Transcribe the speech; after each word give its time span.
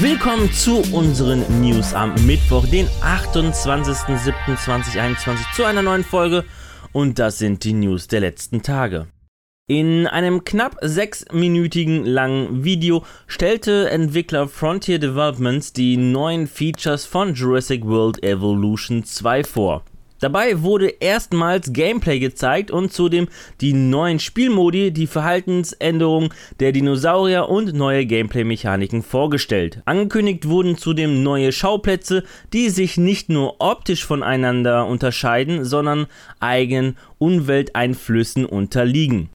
Willkommen 0.00 0.50
zu 0.52 0.82
unseren 0.92 1.42
News 1.62 1.94
am 1.94 2.14
Mittwoch, 2.26 2.66
den 2.66 2.86
28.07.2021 2.86 5.54
zu 5.54 5.64
einer 5.64 5.80
neuen 5.80 6.04
Folge 6.04 6.44
und 6.92 7.18
das 7.18 7.38
sind 7.38 7.64
die 7.64 7.72
News 7.72 8.06
der 8.06 8.20
letzten 8.20 8.60
Tage. 8.60 9.06
In 9.66 10.06
einem 10.06 10.44
knapp 10.44 10.76
sechsminütigen 10.82 12.04
langen 12.04 12.62
Video 12.62 13.06
stellte 13.26 13.88
Entwickler 13.88 14.48
Frontier 14.48 14.98
Developments 14.98 15.72
die 15.72 15.96
neuen 15.96 16.46
Features 16.46 17.06
von 17.06 17.32
Jurassic 17.32 17.86
World 17.86 18.22
Evolution 18.22 19.02
2 19.02 19.44
vor. 19.44 19.82
Dabei 20.20 20.62
wurde 20.62 20.88
erstmals 21.00 21.72
Gameplay 21.72 22.18
gezeigt 22.18 22.70
und 22.70 22.92
zudem 22.92 23.28
die 23.60 23.72
neuen 23.72 24.18
Spielmodi, 24.18 24.90
die 24.90 25.06
Verhaltensänderungen 25.06 26.30
der 26.58 26.72
Dinosaurier 26.72 27.48
und 27.48 27.74
neue 27.74 28.06
Gameplay-Mechaniken 28.06 29.02
vorgestellt. 29.02 29.82
Angekündigt 29.84 30.48
wurden 30.48 30.78
zudem 30.78 31.22
neue 31.22 31.52
Schauplätze, 31.52 32.24
die 32.52 32.70
sich 32.70 32.96
nicht 32.96 33.28
nur 33.28 33.60
optisch 33.60 34.04
voneinander 34.04 34.86
unterscheiden, 34.86 35.64
sondern 35.64 36.06
eigenen 36.40 36.96
Umwelteinflüssen 37.18 38.46
unterliegen. 38.46 39.30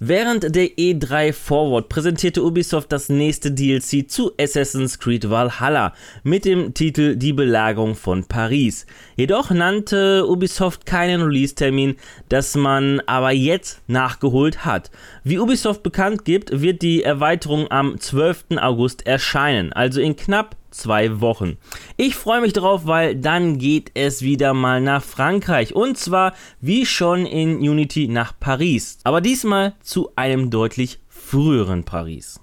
Während 0.00 0.54
der 0.54 0.76
E3 0.76 1.32
Forward 1.32 1.88
präsentierte 1.88 2.44
Ubisoft 2.44 2.92
das 2.92 3.08
nächste 3.08 3.50
DLC 3.50 4.08
zu 4.08 4.30
Assassin's 4.40 5.00
Creed 5.00 5.28
Valhalla 5.28 5.92
mit 6.22 6.44
dem 6.44 6.72
Titel 6.72 7.16
Die 7.16 7.32
Belagerung 7.32 7.96
von 7.96 8.22
Paris. 8.22 8.86
Jedoch 9.16 9.50
nannte 9.50 10.24
Ubisoft 10.28 10.86
keinen 10.86 11.22
Release-Termin, 11.22 11.96
das 12.28 12.54
man 12.54 13.00
aber 13.06 13.32
jetzt 13.32 13.82
nachgeholt 13.88 14.64
hat. 14.64 14.92
Wie 15.24 15.40
Ubisoft 15.40 15.82
bekannt 15.82 16.24
gibt, 16.24 16.60
wird 16.62 16.82
die 16.82 17.02
Erweiterung 17.02 17.68
am 17.68 17.98
12. 17.98 18.56
August 18.60 19.04
erscheinen, 19.04 19.72
also 19.72 20.00
in 20.00 20.14
knapp 20.14 20.54
zwei 20.70 21.20
Wochen. 21.20 21.56
Ich 21.96 22.14
freue 22.14 22.40
mich 22.40 22.52
drauf, 22.52 22.82
weil 22.84 23.16
dann 23.16 23.58
geht 23.58 23.90
es 23.94 24.22
wieder 24.22 24.54
mal 24.54 24.80
nach 24.80 25.02
Frankreich 25.02 25.74
und 25.74 25.98
zwar 25.98 26.34
wie 26.60 26.86
schon 26.86 27.26
in 27.26 27.58
Unity 27.58 28.08
nach 28.08 28.32
Paris, 28.38 28.98
aber 29.04 29.20
diesmal 29.20 29.74
zu 29.82 30.10
einem 30.16 30.50
deutlich 30.50 31.00
früheren 31.08 31.84
Paris. 31.84 32.40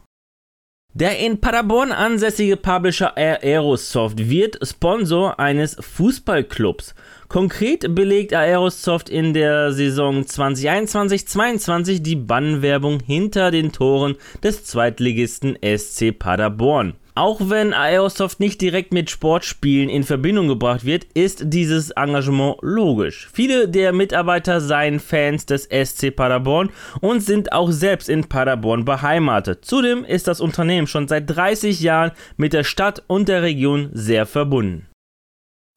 Der 0.98 1.20
in 1.20 1.42
Paderborn 1.42 1.92
ansässige 1.92 2.56
Publisher 2.56 3.18
Aerosoft 3.18 4.30
wird 4.30 4.58
Sponsor 4.66 5.38
eines 5.42 5.76
Fußballclubs. 5.78 6.96
Konkret 7.28 7.94
belegt 7.94 8.34
Aerosoft 8.34 9.10
in 9.10 9.34
der 9.34 9.74
Saison 9.74 10.22
2021-22 10.22 12.02
die 12.02 12.16
Bannwerbung 12.16 13.02
hinter 13.02 13.52
den 13.52 13.74
Toren 13.74 14.16
des 14.42 14.64
Zweitligisten 14.64 15.58
SC 15.62 16.18
Paderborn. 16.18 16.94
Auch 17.18 17.40
wenn 17.46 17.74
Aerosoft 17.74 18.42
nicht 18.42 18.60
direkt 18.60 18.94
mit 18.94 19.10
Sportspielen 19.10 19.88
in 19.88 20.04
Verbindung 20.04 20.50
gebracht 20.50 20.84
wird, 20.84 21.06
ist 21.14 21.44
dieses 21.46 21.92
Engagement 21.92 22.58
logisch. 22.62 23.30
Viele 23.32 23.70
der 23.70 23.94
Mitarbeiter 23.94 24.60
seien 24.60 25.00
Fans 25.00 25.46
des 25.46 25.70
SC 25.72 26.14
Paderborn 26.14 26.72
und 27.00 27.22
sind 27.22 27.54
auch 27.54 27.72
selbst 27.72 28.10
in 28.10 28.26
Paderborn 28.26 28.84
beheimatet. 28.84 29.64
Zudem 29.64 30.04
ist 30.04 30.28
das 30.28 30.42
Unternehmen 30.42 30.88
schon 30.88 31.08
seit 31.08 31.34
30 31.34 31.80
Jahren 31.80 32.12
mit 32.36 32.52
der 32.52 32.66
Stadt 32.66 33.02
und 33.08 33.30
der 33.30 33.44
Region 33.44 33.92
sehr 33.94 34.26
verbunden. 34.26 34.86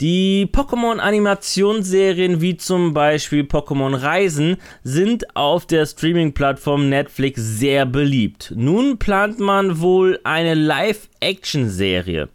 Die 0.01 0.47
Pokémon-Animationsserien 0.53 2.41
wie 2.41 2.57
zum 2.57 2.95
Beispiel 2.95 3.43
Pokémon 3.43 4.01
Reisen 4.01 4.59
sind 4.85 5.35
auf 5.35 5.67
der 5.67 5.87
Streaming-Plattform 5.87 6.89
Netflix 6.89 7.43
sehr 7.43 7.85
beliebt. 7.85 8.53
Nun 8.55 8.99
plant 8.99 9.41
man 9.41 9.81
wohl 9.81 10.21
eine 10.23 10.55
Live-Action-Serie. 10.55 12.29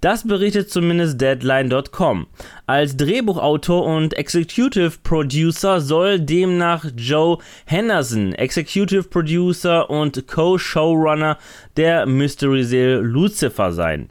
Das 0.00 0.26
berichtet 0.26 0.70
zumindest 0.70 1.20
Deadline.com. 1.20 2.26
Als 2.66 2.96
Drehbuchautor 2.96 3.86
und 3.86 4.14
Executive 4.14 4.94
Producer 5.04 5.80
soll 5.80 6.18
demnach 6.18 6.84
Joe 6.96 7.38
Henderson, 7.64 8.34
Executive 8.34 9.04
Producer 9.04 9.88
und 9.88 10.26
Co-Showrunner 10.26 11.38
der 11.76 12.06
Mystery-Serie 12.06 12.98
Lucifer 12.98 13.72
sein. 13.72 14.10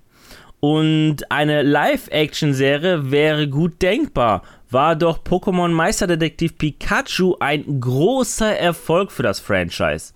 Und 0.64 1.30
eine 1.30 1.62
Live-Action-Serie 1.62 3.12
wäre 3.12 3.50
gut 3.50 3.82
denkbar. 3.82 4.44
War 4.70 4.96
doch 4.96 5.22
Pokémon 5.22 5.68
Meisterdetektiv 5.68 6.58
Pikachu 6.58 7.36
ein 7.42 7.82
großer 7.82 8.58
Erfolg 8.58 9.12
für 9.12 9.24
das 9.24 9.42
Franchise. 9.42 10.14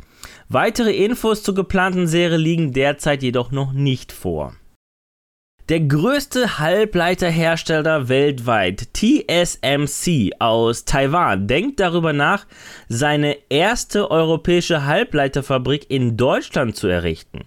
Weitere 0.47 0.93
Infos 1.03 1.43
zur 1.43 1.53
geplanten 1.53 2.07
Serie 2.07 2.37
liegen 2.37 2.71
derzeit 2.71 3.23
jedoch 3.23 3.51
noch 3.51 3.73
nicht 3.73 4.13
vor. 4.13 4.55
Der 5.67 5.81
größte 5.81 6.59
Halbleiterhersteller 6.59 8.07
weltweit, 8.07 8.87
TSMC 8.93 10.31
aus 10.39 10.85
Taiwan, 10.85 11.47
denkt 11.47 11.81
darüber 11.81 12.13
nach, 12.13 12.47
seine 12.87 13.35
erste 13.49 14.09
europäische 14.09 14.85
Halbleiterfabrik 14.85 15.87
in 15.89 16.15
Deutschland 16.15 16.77
zu 16.77 16.87
errichten. 16.87 17.41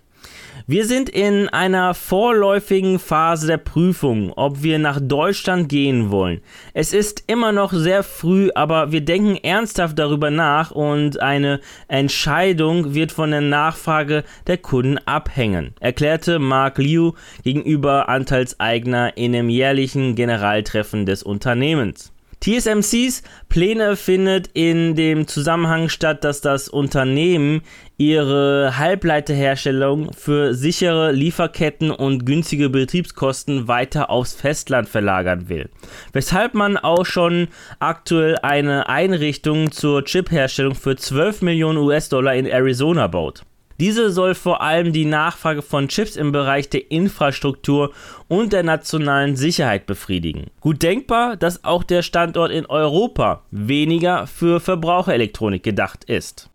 Wir 0.73 0.87
sind 0.87 1.09
in 1.09 1.49
einer 1.49 1.95
vorläufigen 1.95 3.01
Phase 3.01 3.49
der 3.49 3.57
Prüfung, 3.57 4.33
ob 4.35 4.63
wir 4.63 4.79
nach 4.79 5.01
Deutschland 5.03 5.69
gehen 5.69 6.13
wollen. 6.13 6.43
Es 6.75 6.93
ist 6.93 7.25
immer 7.27 7.51
noch 7.51 7.73
sehr 7.73 8.05
früh, 8.05 8.51
aber 8.55 8.93
wir 8.93 9.01
denken 9.01 9.35
ernsthaft 9.35 9.99
darüber 9.99 10.31
nach 10.31 10.71
und 10.71 11.21
eine 11.21 11.59
Entscheidung 11.89 12.95
wird 12.95 13.11
von 13.11 13.33
der 13.33 13.41
Nachfrage 13.41 14.23
der 14.47 14.59
Kunden 14.59 14.99
abhängen, 15.07 15.75
erklärte 15.81 16.39
Mark 16.39 16.79
Liu 16.79 17.15
gegenüber 17.43 18.09
Anteilseigner 18.09 19.17
in 19.17 19.35
einem 19.35 19.49
jährlichen 19.49 20.15
Generaltreffen 20.15 21.05
des 21.05 21.25
Unternehmens. 21.25 22.13
TSMCs 22.41 23.23
Pläne 23.51 23.97
findet 23.97 24.49
in 24.55 24.95
dem 24.95 25.27
Zusammenhang 25.27 25.91
statt, 25.91 26.25
dass 26.25 26.41
das 26.41 26.69
Unternehmen 26.69 27.61
ihre 27.99 28.79
Halbleiterherstellung 28.79 30.13
für 30.15 30.55
sichere 30.55 31.13
Lieferketten 31.13 31.91
und 31.91 32.25
günstige 32.25 32.71
Betriebskosten 32.71 33.69
weiter 33.69 34.09
aufs 34.09 34.35
Festland 34.35 34.89
verlagern 34.89 35.51
will. 35.51 35.69
Weshalb 36.15 36.55
man 36.55 36.79
auch 36.79 37.05
schon 37.05 37.49
aktuell 37.79 38.39
eine 38.39 38.89
Einrichtung 38.89 39.71
zur 39.71 40.05
Chipherstellung 40.05 40.75
für 40.75 40.97
12 40.97 41.43
Millionen 41.43 41.79
US-Dollar 41.79 42.35
in 42.35 42.47
Arizona 42.47 43.07
baut. 43.07 43.43
Diese 43.81 44.11
soll 44.11 44.35
vor 44.35 44.61
allem 44.61 44.93
die 44.93 45.07
Nachfrage 45.07 45.63
von 45.63 45.89
Chips 45.89 46.15
im 46.15 46.33
Bereich 46.33 46.69
der 46.69 46.91
Infrastruktur 46.91 47.93
und 48.29 48.53
der 48.53 48.63
nationalen 48.63 49.37
Sicherheit 49.37 49.87
befriedigen. 49.87 50.51
Gut 50.61 50.83
denkbar, 50.83 51.39
dass 51.39 51.65
auch 51.65 51.83
der 51.83 52.03
Standort 52.03 52.53
in 52.53 52.67
Europa 52.67 53.41
weniger 53.51 54.27
für 54.27 54.61
Verbraucherelektronik 54.61 55.63
gedacht 55.63 56.05
ist. 56.05 56.51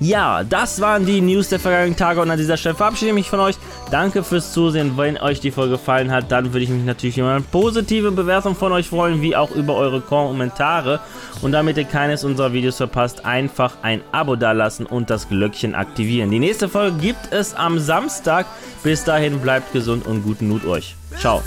Ja, 0.00 0.42
das 0.44 0.80
waren 0.80 1.06
die 1.06 1.20
News 1.20 1.50
der 1.50 1.60
vergangenen 1.60 1.96
Tage 1.96 2.20
und 2.20 2.30
an 2.30 2.38
dieser 2.38 2.56
Stelle 2.56 2.74
verabschiede 2.74 3.10
ich 3.10 3.14
mich 3.14 3.30
von 3.30 3.40
euch. 3.40 3.56
Danke 3.90 4.24
fürs 4.24 4.52
Zusehen. 4.52 4.96
Wenn 4.96 5.18
euch 5.18 5.40
die 5.40 5.50
Folge 5.50 5.72
gefallen 5.72 6.10
hat, 6.10 6.32
dann 6.32 6.52
würde 6.52 6.64
ich 6.64 6.70
mich 6.70 6.84
natürlich 6.84 7.18
über 7.18 7.30
eine 7.30 7.42
positive 7.42 8.10
Bewertung 8.10 8.56
von 8.56 8.72
euch 8.72 8.88
freuen, 8.88 9.22
wie 9.22 9.36
auch 9.36 9.50
über 9.52 9.76
eure 9.76 10.00
Kommentare. 10.00 11.00
Und 11.42 11.52
damit 11.52 11.76
ihr 11.76 11.84
keines 11.84 12.24
unserer 12.24 12.52
Videos 12.52 12.76
verpasst, 12.76 13.24
einfach 13.24 13.76
ein 13.82 14.00
Abo 14.12 14.36
dalassen 14.36 14.86
und 14.86 15.10
das 15.10 15.28
Glöckchen 15.28 15.74
aktivieren. 15.74 16.30
Die 16.30 16.38
nächste 16.38 16.68
Folge 16.68 16.96
gibt 16.98 17.32
es 17.32 17.54
am 17.54 17.78
Samstag. 17.78 18.46
Bis 18.82 19.04
dahin 19.04 19.40
bleibt 19.40 19.72
gesund 19.72 20.06
und 20.06 20.22
guten 20.22 20.48
Nut 20.48 20.64
euch. 20.64 20.96
Ciao. 21.18 21.42